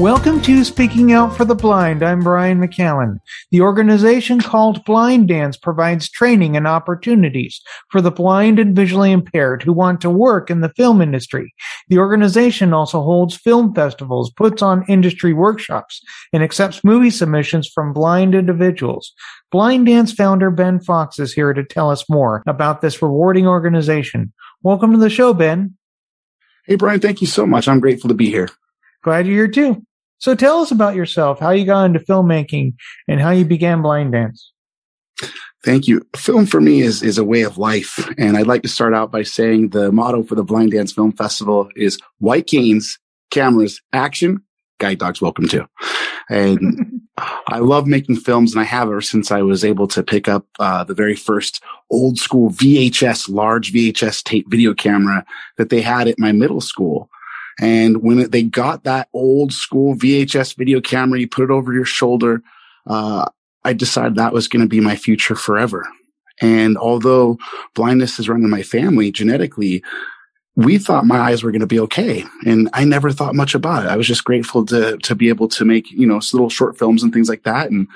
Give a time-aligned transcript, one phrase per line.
[0.00, 2.02] Welcome to Speaking Out for the Blind.
[2.02, 3.18] I'm Brian McCallan.
[3.50, 7.60] The organization called Blind Dance provides training and opportunities
[7.90, 11.54] for the blind and visually impaired who want to work in the film industry.
[11.88, 16.00] The organization also holds film festivals, puts on industry workshops,
[16.32, 19.12] and accepts movie submissions from blind individuals.
[19.52, 24.32] Blind Dance founder Ben Fox is here to tell us more about this rewarding organization.
[24.62, 25.76] Welcome to the show, Ben.
[26.64, 27.68] Hey, Brian, thank you so much.
[27.68, 28.48] I'm grateful to be here.
[29.02, 29.86] Glad you're here too.
[30.20, 32.74] So tell us about yourself, how you got into filmmaking
[33.08, 34.52] and how you began blind dance.
[35.64, 36.06] Thank you.
[36.14, 38.08] Film for me is, is a way of life.
[38.18, 41.12] And I'd like to start out by saying the motto for the Blind Dance Film
[41.12, 42.98] Festival is white canes,
[43.30, 44.42] cameras, action,
[44.78, 45.66] guide dogs welcome to.
[46.28, 47.02] And
[47.48, 50.46] I love making films and I have ever since I was able to pick up
[50.58, 55.24] uh, the very first old school VHS, large VHS tape video camera
[55.56, 57.10] that they had at my middle school.
[57.60, 61.84] And when they got that old school VHS video camera, you put it over your
[61.84, 62.42] shoulder.
[62.86, 63.26] Uh,
[63.64, 65.86] I decided that was going to be my future forever.
[66.40, 67.38] And although
[67.74, 69.84] blindness is run in my family genetically,
[70.56, 72.24] we thought my eyes were going to be okay.
[72.46, 73.90] And I never thought much about it.
[73.90, 77.02] I was just grateful to, to be able to make, you know, little short films
[77.02, 77.70] and things like that.
[77.70, 77.86] And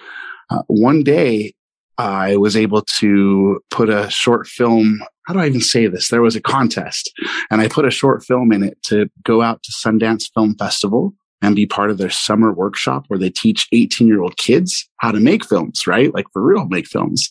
[0.51, 1.55] uh, one day
[1.99, 5.01] I was able to put a short film.
[5.27, 6.09] How do I even say this?
[6.09, 7.13] There was a contest
[7.51, 11.15] and I put a short film in it to go out to Sundance Film Festival
[11.41, 15.13] and be part of their summer workshop where they teach 18 year old kids how
[15.13, 16.13] to make films, right?
[16.13, 17.31] Like for real make films.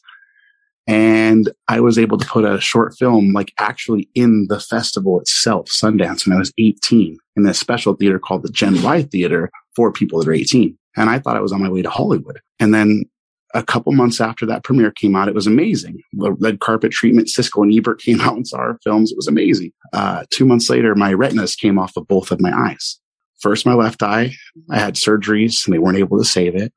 [0.86, 5.67] And I was able to put a short film like actually in the festival itself,
[5.67, 9.91] Sundance, when I was 18 in a special theater called the Gen Y Theater for
[9.91, 10.78] people that are 18.
[10.95, 12.40] And I thought I was on my way to Hollywood.
[12.59, 13.06] And then
[13.53, 16.02] a couple months after that premiere came out, it was amazing.
[16.14, 19.12] The red carpet treatment, Siskel and Ebert came out and saw our films.
[19.12, 19.72] It was amazing.
[19.94, 23.00] Uh, two months later, my retinas came off of both of my eyes.
[23.40, 24.34] First, my left eye,
[24.72, 26.74] I had surgeries and they weren't able to save it.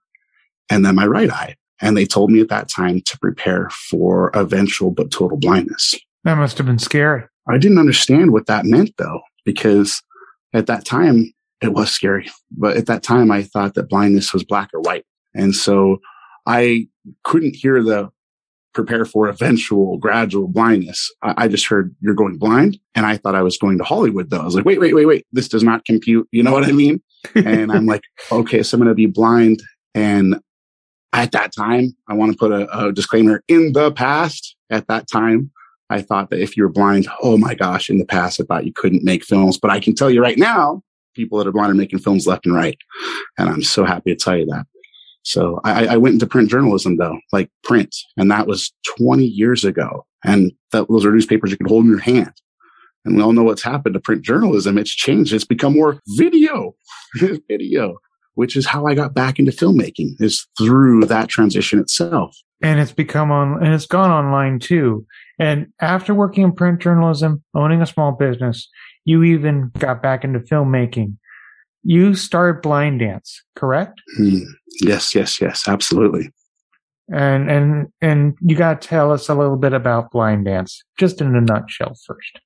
[0.68, 1.54] And then my right eye.
[1.80, 5.94] And they told me at that time to prepare for eventual but total blindness.
[6.24, 7.24] That must have been scary.
[7.48, 10.02] I didn't understand what that meant though, because
[10.52, 12.28] at that time it was scary.
[12.50, 15.04] But at that time, I thought that blindness was black or white.
[15.34, 16.00] And so
[16.46, 16.88] I
[17.24, 18.10] couldn't hear the
[18.76, 21.10] prepare for eventual gradual blindness.
[21.22, 22.78] I, I, just heard you're going blind.
[22.94, 24.40] And I thought I was going to Hollywood though.
[24.40, 25.26] I was like, wait, wait, wait, wait.
[25.32, 26.28] This does not compute.
[26.30, 27.02] You know what I mean?
[27.34, 28.02] and I'm like,
[28.32, 29.62] okay, so I'm going to be blind.
[29.94, 30.40] And
[31.14, 34.54] at that time, I want to put a, a disclaimer in the past.
[34.68, 35.50] At that time,
[35.88, 38.66] I thought that if you were blind, oh my gosh, in the past, I thought
[38.66, 39.56] you couldn't make films.
[39.56, 40.82] But I can tell you right now,
[41.14, 42.76] people that are blind are making films left and right.
[43.38, 44.66] And I'm so happy to tell you that.
[45.26, 49.64] So I, I, went into print journalism though, like print, and that was 20 years
[49.64, 50.06] ago.
[50.24, 52.32] And that, those are newspapers you could hold in your hand.
[53.04, 54.78] And we all know what's happened to print journalism.
[54.78, 55.32] It's changed.
[55.32, 56.76] It's become more video,
[57.48, 57.96] video,
[58.34, 62.36] which is how I got back into filmmaking is through that transition itself.
[62.62, 65.06] And it's become on, and it's gone online too.
[65.40, 68.68] And after working in print journalism, owning a small business,
[69.04, 71.16] you even got back into filmmaking
[71.86, 74.02] you started blind dance, correct?
[74.18, 74.42] Mm,
[74.80, 76.32] yes, yes, yes, absolutely.
[77.12, 81.20] And and and you got to tell us a little bit about blind dance, just
[81.20, 82.40] in a nutshell first.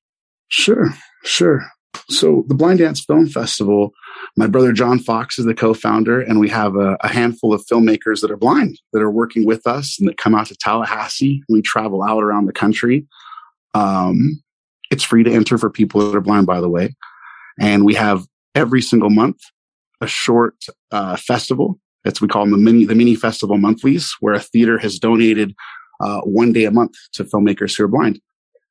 [0.48, 0.90] Sure,
[1.24, 1.62] sure.
[2.10, 3.92] So the Blind Dance Film Festival,
[4.36, 8.20] my brother John Fox is the co-founder, and we have a, a, handful of filmmakers
[8.20, 11.42] that are blind that are working with us and that come out to Tallahassee.
[11.48, 13.06] We travel out around the country.
[13.74, 14.42] Um,
[14.90, 16.94] it's free to enter for people that are blind, by the way.
[17.58, 18.24] And we have
[18.54, 19.40] every single month
[20.00, 21.78] a short uh, festival.
[22.04, 25.54] That's we call them the mini the mini festival monthlies, where a theater has donated
[26.00, 28.20] uh, one day a month to filmmakers who are blind.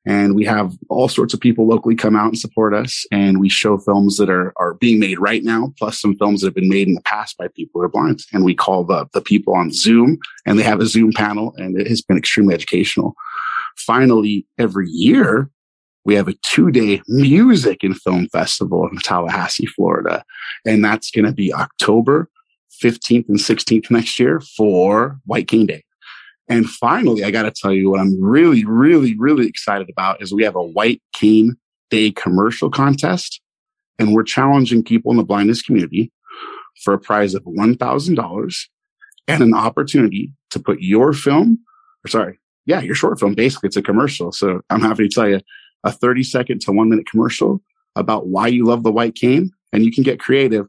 [0.06, 3.04] And we have all sorts of people locally come out and support us.
[3.12, 6.48] And we show films that are, are being made right now, plus some films that
[6.48, 8.20] have been made in the past by people who are blind.
[8.32, 11.78] And we call the, the people on Zoom and they have a Zoom panel and
[11.78, 13.14] it has been extremely educational.
[13.76, 15.50] Finally, every year,
[16.04, 20.24] we have a two day music and film festival in Tallahassee, Florida.
[20.66, 22.28] And that's going to be October
[22.82, 25.84] 15th and 16th next year for White Cane Day.
[26.48, 30.32] And finally, I got to tell you what I'm really, really, really excited about is
[30.32, 31.56] we have a White Cane
[31.90, 33.40] Day commercial contest
[33.98, 36.10] and we're challenging people in the blindness community
[36.82, 38.56] for a prize of $1,000
[39.28, 41.58] and an opportunity to put your film,
[42.04, 44.32] or sorry, yeah, your short film, basically it's a commercial.
[44.32, 45.40] So I'm happy to tell you
[45.84, 47.62] a 30 second to one minute commercial
[47.96, 50.66] about why you love the white cane and you can get creative.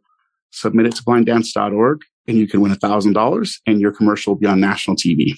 [0.51, 4.39] Submit it to blinddance.org and you can win a thousand dollars and your commercial will
[4.39, 5.33] be on national TV.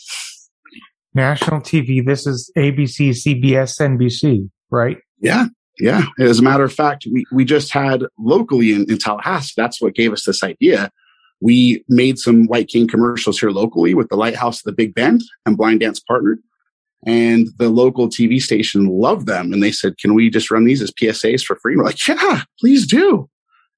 [1.13, 2.03] National TV.
[2.05, 4.97] This is ABC, CBS, NBC, right?
[5.19, 5.47] Yeah.
[5.79, 6.05] Yeah.
[6.19, 9.53] As a matter of fact, we, we just had locally in, in Tallahassee.
[9.55, 10.91] That's what gave us this idea.
[11.41, 15.21] We made some White Cane commercials here locally with the Lighthouse of the Big Bend
[15.45, 16.39] and Blind Dance partnered.
[17.05, 19.51] And the local TV station loved them.
[19.51, 21.73] And they said, can we just run these as PSAs for free?
[21.73, 23.29] And we're like, yeah, please do.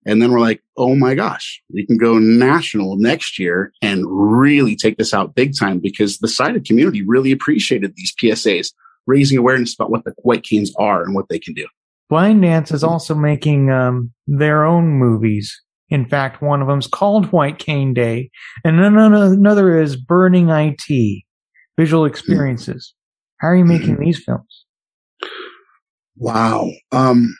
[0.05, 4.75] And then we're like, oh my gosh, we can go national next year and really
[4.75, 8.71] take this out big time because the sighted community really appreciated these PSAs,
[9.07, 11.65] raising awareness about what the white canes are and what they can do.
[12.07, 15.59] Blind Dance is also making um, their own movies.
[15.89, 18.29] In fact, one of them's called White Cane Day,
[18.63, 21.23] and another is Burning IT,
[21.77, 22.93] Visual Experiences.
[23.45, 24.65] How are you making these films?
[26.17, 26.71] Wow.
[26.91, 27.37] Um,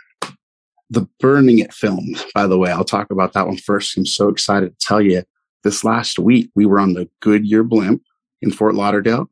[0.92, 3.98] the Burning It film, by the way, I'll talk about that one first.
[3.98, 5.24] I'm so excited to tell you.
[5.64, 8.04] This last week, we were on the Goodyear Blimp
[8.44, 9.32] in Fort Lauderdale,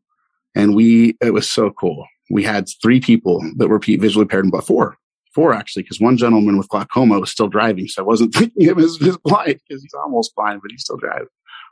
[0.56, 2.08] and we, it was so cool.
[2.32, 4.98] We had three people that were visually impaired, but four,
[5.36, 7.88] four actually, because one gentleman with glaucoma was still driving.
[7.88, 10.82] So I wasn't thinking of him as, as blind because he's almost blind, but he's
[10.82, 11.28] still driving.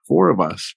[0.08, 0.76] Four of us.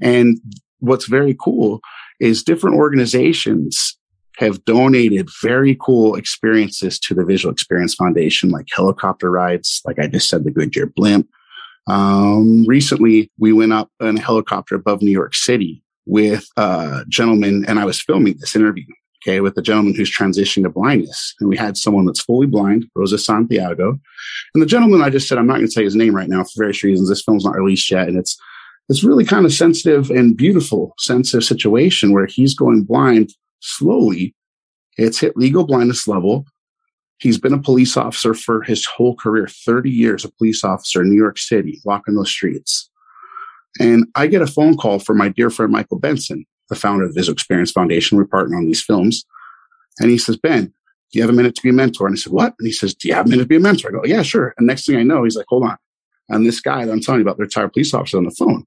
[0.00, 0.38] And
[0.80, 1.80] what's very cool
[2.18, 3.96] is different organizations
[4.40, 10.06] have donated very cool experiences to the Visual Experience Foundation, like helicopter rides, like I
[10.06, 11.28] just said, the Goodyear blimp.
[11.86, 17.64] Um, recently, we went up in a helicopter above New York City with a gentleman,
[17.68, 18.86] and I was filming this interview,
[19.22, 21.34] okay, with a gentleman who's transitioned to blindness.
[21.40, 23.98] And we had someone that's fully blind, Rosa Santiago.
[24.54, 26.44] And the gentleman I just said, I'm not going to say his name right now
[26.44, 27.10] for various reasons.
[27.10, 28.38] This film's not released yet, and it's
[28.90, 34.34] it's really kind of sensitive and beautiful, sensitive situation where he's going blind slowly.
[34.98, 36.44] It's hit legal blindness level.
[37.18, 41.08] He's been a police officer for his whole career, 30 years, a police officer in
[41.08, 42.90] New York City, walking those streets.
[43.78, 47.14] And I get a phone call from my dear friend, Michael Benson, the founder of
[47.14, 48.18] the Visual Experience Foundation.
[48.18, 49.24] We partner on these films.
[50.00, 50.72] And he says, Ben, do
[51.12, 52.08] you have a minute to be a mentor?
[52.08, 52.56] And I said, what?
[52.58, 53.90] And he says, do you have a minute to be a mentor?
[53.90, 54.52] I go, yeah, sure.
[54.58, 55.76] And next thing I know, he's like, hold on.
[56.28, 58.64] And this guy that I'm telling you about, the retired police officer on the phone.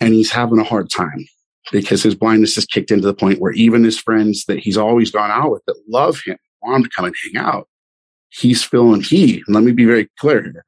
[0.00, 1.26] And he's having a hard time
[1.72, 5.10] because his blindness has kicked into the point where even his friends that he's always
[5.10, 7.68] gone out with that love him, want him to come and hang out,
[8.30, 10.64] he's feeling he, let me be very clear here.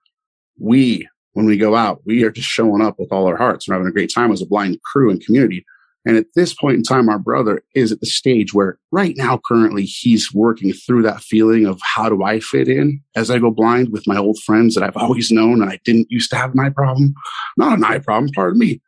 [0.59, 3.73] We, when we go out, we are just showing up with all our hearts and
[3.73, 5.65] having a great time as a blind crew and community.
[6.05, 9.41] And at this point in time, our brother is at the stage where right now,
[9.47, 13.53] currently, he's working through that feeling of how do I fit in as I go
[13.53, 16.53] blind with my old friends that I've always known and I didn't used to have
[16.55, 17.15] an eye problem.
[17.57, 18.81] Not an eye problem, pardon me,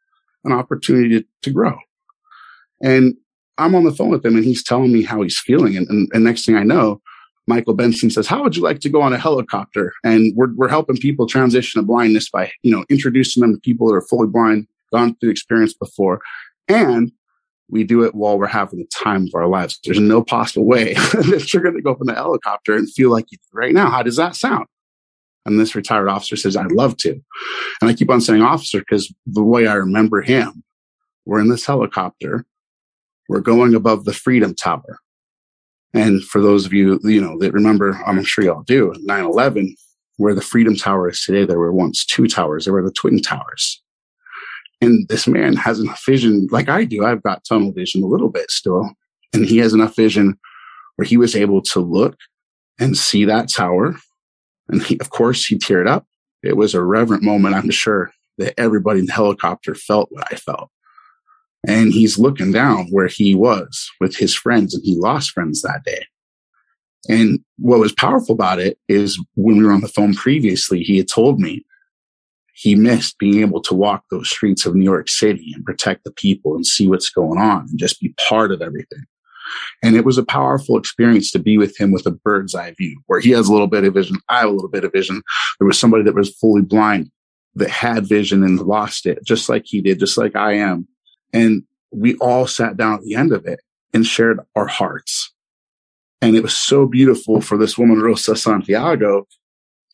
[0.44, 1.76] an opportunity to, to grow.
[2.82, 3.14] And
[3.58, 5.76] I'm on the phone with him and he's telling me how he's feeling.
[5.76, 7.00] And, and, and next thing I know,
[7.46, 9.92] Michael Benson says, how would you like to go on a helicopter?
[10.02, 13.88] And we're, we're helping people transition to blindness by, you know, introducing them to people
[13.88, 16.20] that are fully blind, gone through the experience before.
[16.68, 17.12] And
[17.68, 19.78] we do it while we're having the time of our lives.
[19.84, 23.10] There's no possible way that you're going to go up in the helicopter and feel
[23.10, 23.90] like you right now.
[23.90, 24.66] How does that sound?
[25.46, 27.10] And this retired officer says, I'd love to.
[27.80, 30.62] And I keep on saying officer because the way I remember him,
[31.26, 32.46] we're in this helicopter
[33.28, 34.98] we're going above the Freedom Tower.
[35.92, 39.74] And for those of you, you know, that remember, I'm sure y'all do, 9-11,
[40.16, 42.64] where the Freedom Tower is today, there were once two towers.
[42.64, 43.80] There were the Twin Towers.
[44.80, 47.04] And this man has enough vision, like I do.
[47.04, 48.90] I've got tunnel vision a little bit still.
[49.32, 50.38] And he has enough vision
[50.96, 52.16] where he was able to look
[52.78, 53.96] and see that tower.
[54.68, 56.06] And he, of course, he teared up.
[56.42, 60.36] It was a reverent moment, I'm sure, that everybody in the helicopter felt what I
[60.36, 60.70] felt
[61.66, 65.82] and he's looking down where he was with his friends and he lost friends that
[65.84, 66.04] day.
[67.08, 70.96] And what was powerful about it is when we were on the phone previously, he
[70.96, 71.64] had told me
[72.54, 76.12] he missed being able to walk those streets of New York City and protect the
[76.12, 79.04] people and see what's going on and just be part of everything.
[79.82, 83.00] And it was a powerful experience to be with him with a bird's eye view
[83.06, 84.18] where he has a little bit of vision.
[84.28, 85.22] I have a little bit of vision.
[85.58, 87.10] There was somebody that was fully blind
[87.56, 90.88] that had vision and lost it just like he did, just like I am
[91.34, 93.60] and we all sat down at the end of it
[93.92, 95.32] and shared our hearts.
[96.22, 99.26] And it was so beautiful for this woman, Rosa Santiago,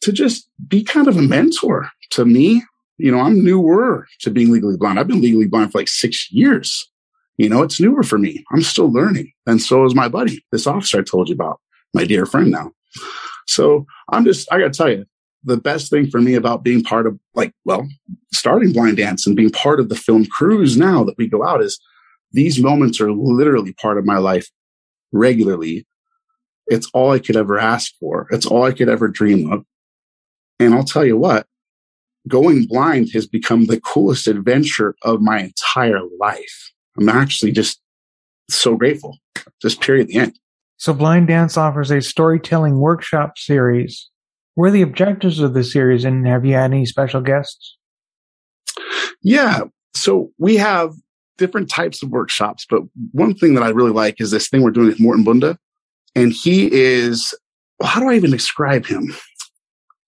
[0.02, 2.62] to just be kind of a mentor to me.
[2.98, 5.00] You know, I'm newer to being legally blind.
[5.00, 6.89] I've been legally blind for like six years.
[7.40, 8.44] You know, it's newer for me.
[8.52, 9.32] I'm still learning.
[9.46, 11.58] And so is my buddy, this officer I told you about,
[11.94, 12.72] my dear friend now.
[13.46, 15.06] So I'm just, I got to tell you,
[15.42, 17.88] the best thing for me about being part of like, well,
[18.30, 21.62] starting blind dance and being part of the film crews now that we go out
[21.62, 21.80] is
[22.32, 24.48] These moments are literally part of my life
[25.12, 25.86] regularly.
[26.66, 28.28] It's all I could ever ask for.
[28.30, 29.64] It's all I could ever dream of.
[30.58, 31.46] And I'll tell you what,
[32.28, 36.70] going blind has become the coolest adventure of my entire life.
[36.98, 37.80] I'm actually just
[38.50, 39.18] so grateful.
[39.62, 40.38] Just period, the end.
[40.76, 44.08] So Blind Dance offers a storytelling workshop series.
[44.54, 47.76] What are the objectives of the series and have you had any special guests?
[49.22, 49.64] Yeah.
[49.94, 50.92] So we have
[51.36, 52.82] different types of workshops, but
[53.12, 55.56] one thing that I really like is this thing we're doing with Morten Bonde.
[56.14, 57.34] And he is,
[57.82, 59.14] how do I even describe him?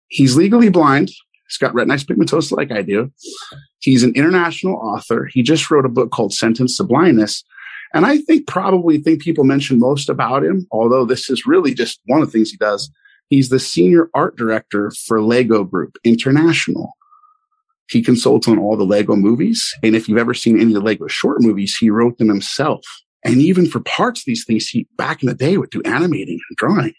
[0.09, 1.11] He's legally blind.
[1.53, 3.13] He's got retinitis pigmentosa like I do.
[3.81, 5.27] He's an international author.
[5.27, 7.45] He just wrote a book called Sentence to Blindness.
[7.93, 12.01] And I think probably think people mention most about him, although this is really just
[12.07, 12.91] one of the things he does.
[13.29, 16.95] He's the senior art director for Lego Group International.
[17.91, 19.75] He consults on all the Lego movies.
[19.83, 22.83] And if you've ever seen any of the Lego short movies, he wrote them himself.
[23.25, 26.41] And even for parts of these things, he back in the day would do animating
[26.49, 26.95] and drawing.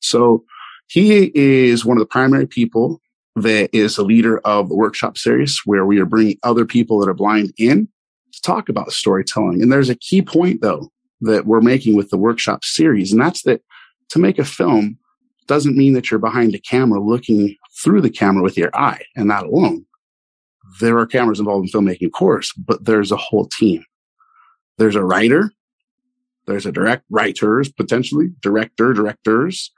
[0.00, 0.44] So
[0.88, 3.00] he is one of the primary people
[3.42, 7.08] that is a leader of the workshop series where we are bringing other people that
[7.08, 7.88] are blind in
[8.32, 9.62] to talk about storytelling.
[9.62, 10.90] And there's a key point though
[11.20, 13.12] that we're making with the workshop series.
[13.12, 13.62] And that's that
[14.10, 14.98] to make a film
[15.46, 19.30] doesn't mean that you're behind a camera looking through the camera with your eye and
[19.30, 19.84] that alone.
[20.80, 23.84] There are cameras involved in filmmaking, of course, but there's a whole team.
[24.76, 25.50] There's a writer.
[26.46, 29.72] There's a direct writers, potentially director, directors.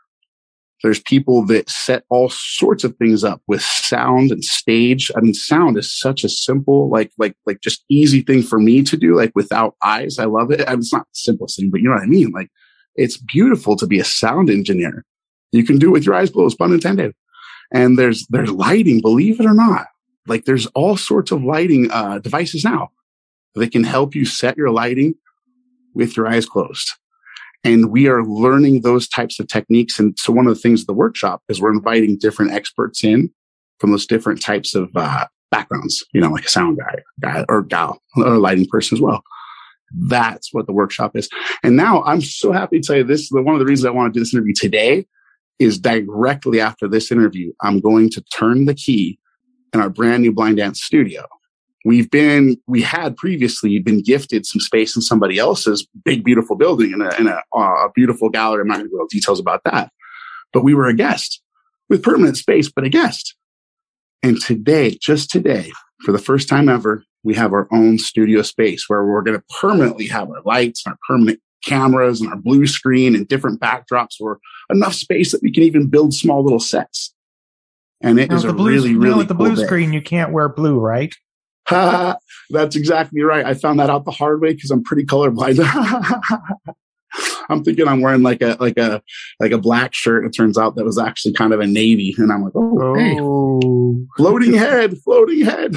[0.82, 5.10] There's people that set all sorts of things up with sound and stage.
[5.14, 8.82] I mean, sound is such a simple, like, like, like just easy thing for me
[8.84, 10.18] to do, like without eyes.
[10.18, 10.66] I love it.
[10.66, 12.30] I mean, it's not the simplest thing, but you know what I mean?
[12.30, 12.48] Like
[12.94, 15.04] it's beautiful to be a sound engineer.
[15.52, 17.14] You can do it with your eyes closed, pun intended.
[17.72, 19.86] And there's, there's lighting, believe it or not.
[20.26, 22.90] Like there's all sorts of lighting, uh, devices now
[23.54, 25.14] that can help you set your lighting
[25.94, 26.92] with your eyes closed.
[27.62, 29.98] And we are learning those types of techniques.
[29.98, 33.30] And so one of the things of the workshop is we're inviting different experts in
[33.78, 37.62] from those different types of uh, backgrounds, you know, like a sound guy, guy or
[37.62, 39.22] gal or lighting person as well.
[40.08, 41.28] That's what the workshop is.
[41.62, 43.28] And now I'm so happy to tell you this.
[43.30, 45.06] One of the reasons I want to do this interview today
[45.58, 49.18] is directly after this interview, I'm going to turn the key
[49.74, 51.26] in our brand new blind dance studio
[51.84, 56.92] we've been we had previously been gifted some space in somebody else's big beautiful building
[56.92, 59.40] in a, in a, uh, a beautiful gallery i'm not going to go into details
[59.40, 59.90] about that
[60.52, 61.42] but we were a guest
[61.88, 63.34] with permanent space but a guest
[64.22, 65.70] and today just today
[66.04, 69.44] for the first time ever we have our own studio space where we're going to
[69.60, 74.18] permanently have our lights and our permanent cameras and our blue screen and different backdrops
[74.18, 74.38] or
[74.70, 77.14] enough space that we can even build small little sets
[78.00, 79.66] and it now, is a blue, really, really you know, with the cool blue day.
[79.66, 81.14] screen, you can't wear blue, right?
[82.50, 83.44] That's exactly right.
[83.44, 85.60] I found that out the hard way because I'm pretty colorblind.
[87.48, 89.02] I'm thinking I'm wearing like a like a
[89.40, 90.24] like a black shirt.
[90.24, 92.94] It turns out that was actually kind of a navy, and I'm like, oh, oh.
[92.94, 93.16] Hey,
[94.16, 95.74] floating head, floating head.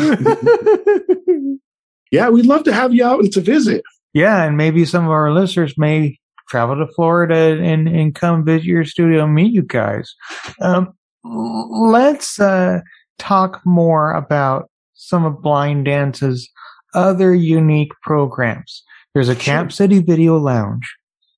[2.11, 3.83] yeah, we'd love to have you out and to visit.
[4.13, 6.19] Yeah, and maybe some of our listeners may
[6.49, 10.13] travel to Florida and and come visit your studio and meet you guys.
[10.61, 12.81] Um, let's uh,
[13.17, 16.49] talk more about some of Blind Dance's
[16.93, 18.83] other unique programs.
[19.13, 20.95] There's a Camp City Video Lounge,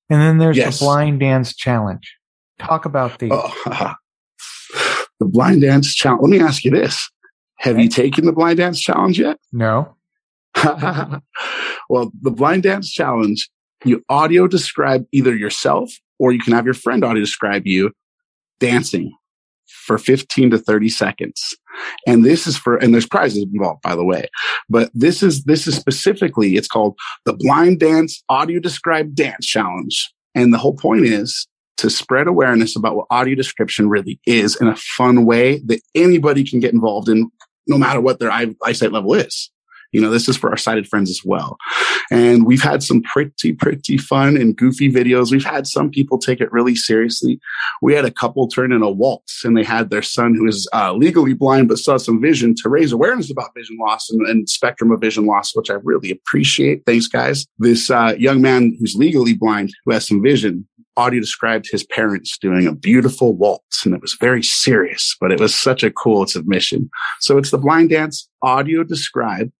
[0.08, 0.78] and then there's yes.
[0.78, 2.16] the Blind Dance Challenge.
[2.58, 3.32] Talk about these.
[3.32, 3.52] Oh,
[5.20, 6.22] the Blind Dance Challenge.
[6.22, 7.10] Let me ask you this.
[7.58, 7.84] Have okay.
[7.84, 9.38] you taken the Blind Dance Challenge yet?
[9.52, 9.96] No.
[10.64, 13.48] well, the Blind Dance Challenge,
[13.84, 17.92] you audio describe either yourself or you can have your friend audio describe you
[18.58, 19.14] dancing
[19.68, 21.56] for 15 to 30 seconds.
[22.06, 24.28] And this is for, and there's prizes involved, by the way,
[24.68, 30.12] but this is, this is specifically, it's called the blind dance audio described dance challenge.
[30.34, 31.46] And the whole point is
[31.78, 36.44] to spread awareness about what audio description really is in a fun way that anybody
[36.44, 37.30] can get involved in,
[37.66, 39.50] no matter what their eyesight level is.
[39.92, 41.56] You know, this is for our sighted friends as well.
[42.10, 45.32] And we've had some pretty, pretty fun and goofy videos.
[45.32, 47.40] We've had some people take it really seriously.
[47.82, 50.68] We had a couple turn in a waltz and they had their son who is
[50.72, 54.48] uh, legally blind but saw some vision to raise awareness about vision loss and, and
[54.48, 56.84] spectrum of vision loss, which I really appreciate.
[56.86, 57.46] Thanks, guys.
[57.58, 60.66] This uh, young man who's legally blind who has some vision
[60.96, 65.40] audio described his parents doing a beautiful waltz and it was very serious, but it
[65.40, 66.88] was such a cool submission.
[67.20, 69.52] So it's the blind dance audio described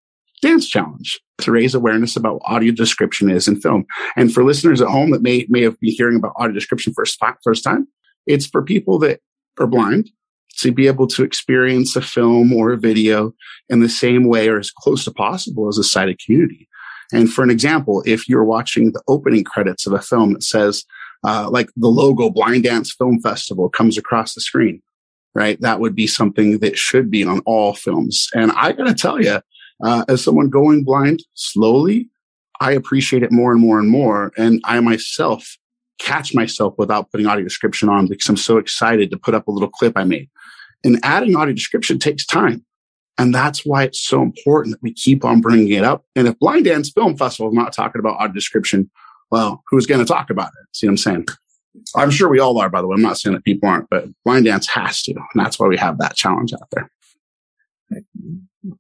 [0.42, 3.84] dance challenge to raise awareness about what audio description is in film.
[4.16, 7.04] And for listeners at home that may, may have been hearing about audio description for
[7.44, 7.88] first time,
[8.26, 9.20] it's for people that
[9.58, 10.10] are blind
[10.58, 13.32] to be able to experience a film or a video
[13.68, 16.68] in the same way or as close to possible as a sighted community.
[17.12, 20.84] And for an example, if you're watching the opening credits of a film that says,
[21.24, 24.82] uh, like the logo Blind Dance Film Festival comes across the screen,
[25.34, 25.60] right?
[25.60, 28.28] That would be something that should be on all films.
[28.34, 29.40] And I gotta tell you,
[29.82, 32.08] uh, as someone going blind slowly,
[32.60, 34.32] I appreciate it more and more and more.
[34.36, 35.56] And I myself
[35.98, 39.50] catch myself without putting audio description on because I'm so excited to put up a
[39.50, 40.28] little clip I made.
[40.84, 42.64] And adding audio description takes time.
[43.18, 46.04] And that's why it's so important that we keep on bringing it up.
[46.14, 48.90] And if Blind Dance Film Festival is not talking about audio description,
[49.30, 50.76] well, who's going to talk about it?
[50.76, 51.26] See what I'm saying?
[51.94, 52.94] I'm sure we all are, by the way.
[52.94, 55.12] I'm not saying that people aren't, but Blind Dance has to.
[55.12, 56.90] And that's why we have that challenge out there.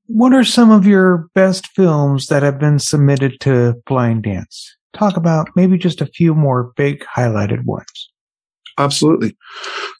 [0.06, 4.76] What are some of your best films that have been submitted to Blind Dance?
[4.94, 8.10] Talk about maybe just a few more big highlighted ones.
[8.78, 9.36] Absolutely.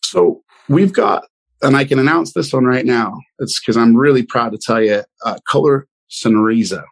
[0.02, 1.24] So we've got
[1.62, 3.14] and I can announce this one right now.
[3.38, 6.84] It's because I'm really proud to tell you, uh, Color Sonrisa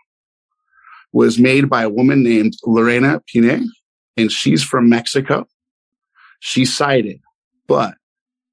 [1.12, 3.68] was made by a woman named Lorena Pine,
[4.16, 5.46] and she's from Mexico.
[6.40, 7.20] She's sighted,
[7.68, 7.94] but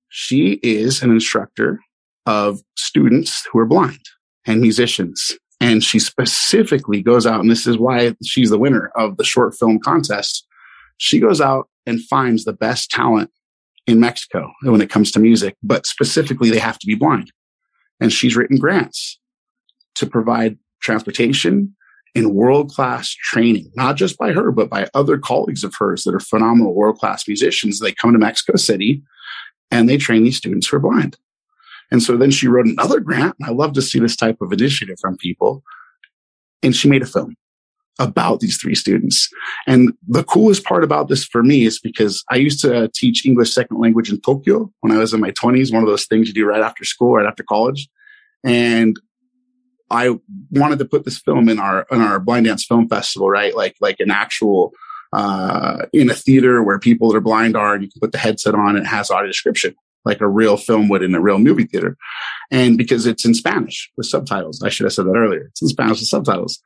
[0.10, 1.80] she is an instructor
[2.26, 4.00] of students who are blind
[4.46, 5.38] and musicians.
[5.60, 9.56] And she specifically goes out, and this is why she's the winner of the short
[9.56, 10.48] film contest.
[10.98, 13.30] She goes out and finds the best talent
[13.88, 17.32] in Mexico when it comes to music, but specifically they have to be blind.
[18.00, 19.20] And she's written grants
[19.96, 21.76] to provide transportation
[22.16, 26.16] and world class training, not just by her, but by other colleagues of hers that
[26.16, 27.80] are phenomenal world class musicians.
[27.80, 29.02] They come to Mexico City
[29.70, 31.18] and they train these students who are blind.
[31.92, 33.36] And so then she wrote another grant.
[33.40, 35.64] And I love to see this type of initiative from people.
[36.64, 37.36] And she made a film
[38.00, 39.30] about these three students.
[39.68, 43.54] And the coolest part about this for me is because I used to teach English
[43.54, 46.34] second language in Tokyo when I was in my 20s, one of those things you
[46.34, 47.90] do right after school, right after college.
[48.44, 48.98] And
[49.92, 50.18] I
[50.52, 53.56] wanted to put this film in our in our blind dance film festival, right?
[53.56, 54.74] Like like an actual
[55.14, 58.18] uh, in a theater where people that are blind are, and you can put the
[58.18, 61.38] headset on and it has audio description, like a real film would in a real
[61.38, 61.98] movie theater.
[62.50, 65.48] And because it's in Spanish with subtitles, I should have said that earlier.
[65.52, 66.60] It's in Spanish with subtitles.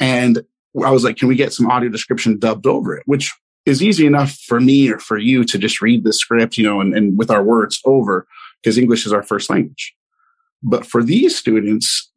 [0.00, 0.42] And
[0.84, 3.04] I was like, can we get some audio description dubbed over it?
[3.06, 3.32] Which
[3.64, 6.80] is easy enough for me or for you to just read the script, you know,
[6.80, 8.26] and, and with our words over
[8.62, 9.94] because English is our first language.
[10.62, 12.10] But for these students,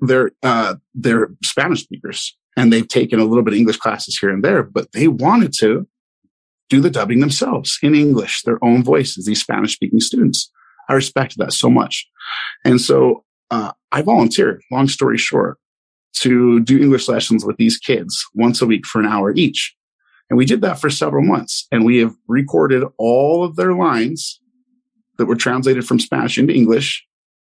[0.00, 4.30] they're, uh, they're Spanish speakers and they've taken a little bit of English classes here
[4.30, 5.86] and there, but they wanted to
[6.72, 10.50] do the dubbing themselves in English, their own voices, these Spanish speaking students.
[10.88, 12.08] I respect that so much.
[12.64, 15.58] And so, uh, I volunteered, long story short
[16.20, 19.74] to do English lessons with these kids once a week for an hour each.
[20.30, 24.40] And we did that for several months and we have recorded all of their lines
[25.18, 27.04] that were translated from Spanish into English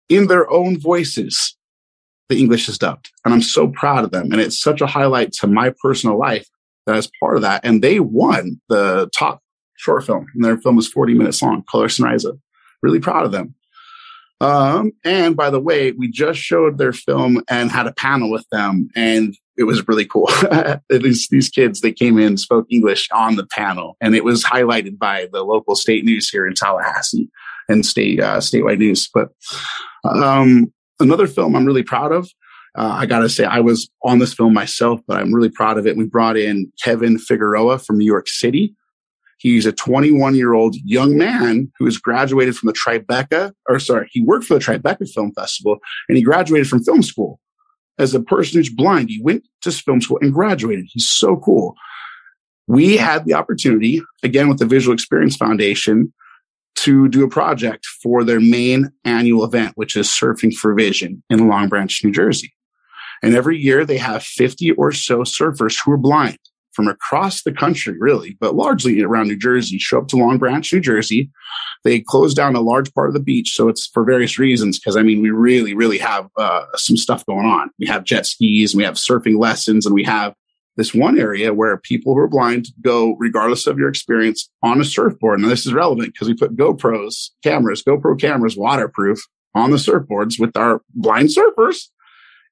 [0.08, 1.56] in their own voices.
[2.28, 4.30] The English is dubbed and I'm so proud of them.
[4.30, 6.46] And it's such a highlight to my personal life
[6.86, 7.64] as part of that.
[7.64, 9.42] And they won the top
[9.76, 12.38] short film and their film was 40 minutes long, Color Sonrisa.
[12.82, 13.54] Really proud of them.
[14.40, 18.46] Um, and by the way, we just showed their film and had a panel with
[18.50, 20.30] them and it was really cool.
[20.90, 24.98] these, these kids, they came in, spoke English on the panel and it was highlighted
[24.98, 27.30] by the local state news here in Tallahassee
[27.68, 29.08] and state, uh, statewide news.
[29.12, 29.30] But,
[30.04, 32.28] um, another film I'm really proud of.
[32.76, 35.86] Uh, I gotta say, I was on this film myself, but I'm really proud of
[35.86, 35.96] it.
[35.96, 38.74] We brought in Kevin Figueroa from New York City
[39.38, 44.08] He's a 21 year old young man who has graduated from the Tribeca, or sorry,
[44.10, 47.40] he worked for the Tribeca Film Festival and he graduated from film school.
[47.98, 50.86] As a person who's blind, he went to film school and graduated.
[50.90, 51.74] He's so cool.
[52.66, 56.12] We had the opportunity, again, with the Visual Experience Foundation,
[56.76, 61.48] to do a project for their main annual event, which is Surfing for Vision in
[61.48, 62.52] Long Branch, New Jersey.
[63.22, 66.38] And every year they have 50 or so surfers who are blind
[66.76, 70.70] from across the country, really, but largely around New Jersey, show up to Long Branch,
[70.70, 71.30] New Jersey.
[71.84, 73.54] They close down a large part of the beach.
[73.54, 74.78] So it's for various reasons.
[74.78, 77.70] Cause I mean, we really, really have uh, some stuff going on.
[77.78, 80.34] We have jet skis, we have surfing lessons, and we have
[80.76, 84.84] this one area where people who are blind go, regardless of your experience, on a
[84.84, 85.40] surfboard.
[85.40, 89.18] Now, this is relevant because we put GoPros cameras, GoPro cameras, waterproof
[89.54, 91.88] on the surfboards with our blind surfers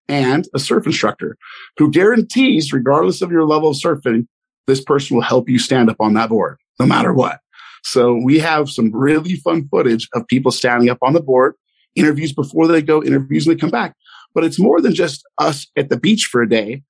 [0.09, 1.37] and a surf instructor
[1.79, 4.27] who guarantees, regardless of your level of surfing,
[4.67, 7.41] this person will help you stand up on that board no matter what.
[7.83, 11.55] So we have some really fun footage of people standing up on the board,
[11.95, 13.95] interviews before they go, interviews when they come back.
[14.35, 16.83] But it's more than just us at the beach for a day.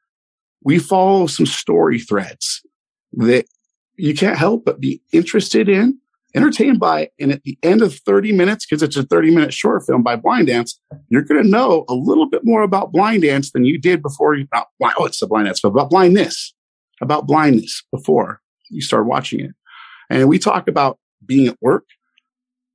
[0.63, 2.63] We follow some story threads
[3.13, 3.47] that
[3.97, 5.99] you can't help but be interested in
[6.35, 9.85] entertained by, and at the end of 30 minutes, because it's a 30 minute short
[9.87, 13.53] film by Blind Dance, you're going to know a little bit more about blind dance
[13.53, 16.55] than you did before you, not, oh, it's the blind dance, but about blindness,
[17.01, 18.41] about blindness before
[18.71, 19.53] you start watching it.
[20.11, 21.85] And we talk about being at work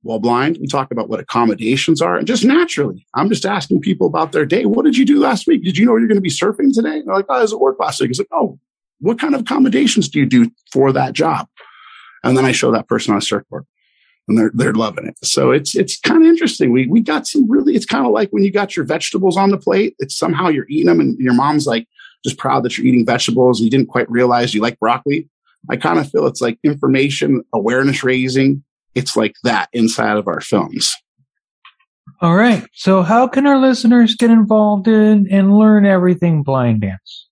[0.02, 0.58] while blind.
[0.60, 4.46] We talk about what accommodations are and just naturally, I'm just asking people about their
[4.46, 4.64] day.
[4.64, 5.62] What did you do last week?
[5.62, 7.02] Did you know you're going to be surfing today?
[7.04, 8.10] they're like, oh, I was at work last week.
[8.10, 8.58] It's like, oh,
[9.00, 11.48] what kind of accommodations do you do for that job?
[12.22, 13.64] And then I show that person on a surfboard
[14.30, 15.16] and they're, they're loving it.
[15.24, 16.72] So it's, it's kind of interesting.
[16.72, 19.50] We, we got some really, it's kind of like when you got your vegetables on
[19.50, 21.88] the plate, it's somehow you're eating them and your mom's like
[22.24, 25.28] just proud that you're eating vegetables and you didn't quite realize you like broccoli.
[25.68, 28.62] I kind of feel it's like information awareness raising.
[28.94, 30.94] It's like that inside of our films.
[32.20, 32.64] All right.
[32.72, 37.28] So how can our listeners get involved in and learn everything blind dance?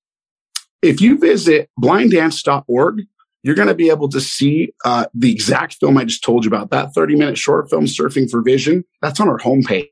[0.83, 3.03] If you visit blinddance.org,
[3.49, 6.49] you're going to be able to see uh, the exact film I just told you
[6.49, 6.69] about.
[6.69, 9.87] That 30 minute short film, Surfing for Vision, that's on our homepage.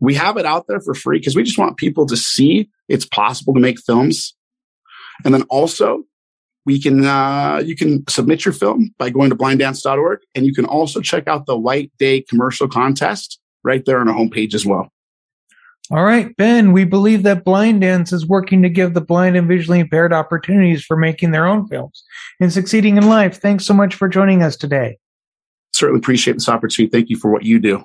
[0.00, 3.06] We have it out there for free because we just want people to see it's
[3.06, 4.34] possible to make films.
[5.24, 6.02] And then also,
[6.66, 10.64] we can uh, you can submit your film by going to blinddance.org, and you can
[10.64, 14.90] also check out the White Day commercial contest right there on our homepage as well.
[15.92, 19.48] All right, Ben, we believe that Blind Dance is working to give the blind and
[19.48, 22.04] visually impaired opportunities for making their own films
[22.38, 23.40] and succeeding in life.
[23.40, 24.98] Thanks so much for joining us today.
[25.72, 26.92] Certainly appreciate this opportunity.
[26.92, 27.82] Thank you for what you do.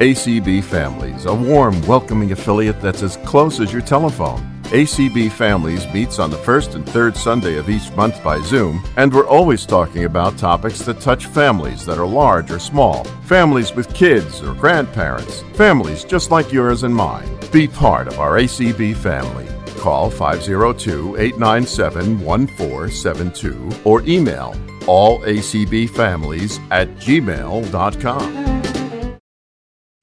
[0.00, 4.53] ACB Families, a warm, welcoming affiliate that's as close as your telephone.
[4.72, 9.12] ACB Families meets on the first and third Sunday of each month by Zoom, and
[9.12, 13.92] we're always talking about topics that touch families that are large or small, families with
[13.94, 17.28] kids or grandparents, families just like yours and mine.
[17.52, 19.46] Be part of our ACB family.
[19.78, 24.54] Call 502 897 1472 or email
[24.86, 28.43] allacbfamilies at gmail.com.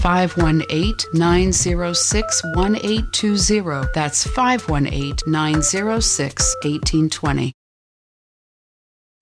[0.00, 3.88] 518 906 1820.
[3.94, 7.52] That's 518 906 1820.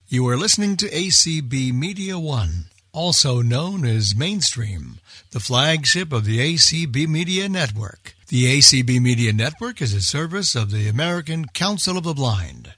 [0.09, 5.01] You are listening to ACB Media One, also known as Mainstream,
[5.33, 8.15] the flagship of the ACB Media Network.
[8.29, 12.75] The ACB Media Network is a service of the American Council of the Blind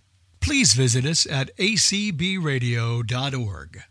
[0.49, 3.83] please visit us at acbradio.org.